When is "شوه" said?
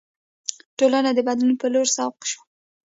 2.29-2.43